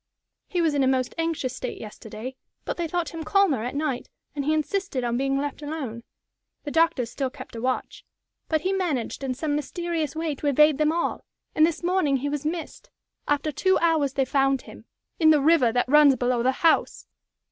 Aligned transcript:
"He 0.47 0.63
was 0.63 0.73
in 0.73 0.81
a 0.83 0.87
most 0.87 1.13
anxious 1.19 1.55
state 1.55 1.79
yesterday, 1.79 2.35
but 2.65 2.75
they 2.77 2.87
thought 2.87 3.09
him 3.09 3.23
calmer 3.23 3.63
at 3.63 3.75
night, 3.75 4.09
and 4.35 4.43
he 4.43 4.51
insisted 4.51 5.03
on 5.03 5.15
being 5.15 5.37
left 5.37 5.61
alone. 5.61 6.01
The 6.63 6.71
doctors 6.71 7.11
still 7.11 7.29
kept 7.29 7.55
a 7.55 7.61
watch, 7.61 8.03
but 8.49 8.61
he 8.61 8.73
managed 8.73 9.23
in 9.23 9.35
some 9.35 9.55
mysterious 9.55 10.15
way 10.15 10.33
to 10.33 10.47
evade 10.47 10.79
them 10.79 10.91
all, 10.91 11.23
and 11.53 11.67
this 11.67 11.83
morning 11.83 12.17
he 12.17 12.29
was 12.29 12.47
missed. 12.47 12.89
After 13.27 13.51
two 13.51 13.77
hours 13.77 14.13
they 14.13 14.25
found 14.25 14.63
him 14.63 14.85
in 15.19 15.29
the 15.29 15.39
river 15.39 15.71
that 15.71 15.87
runs 15.87 16.15
below 16.15 16.41
the 16.41 16.51
house!" 16.65 17.05